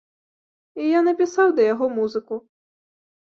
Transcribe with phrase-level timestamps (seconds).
[0.83, 2.39] І я напісаў да яго музыку.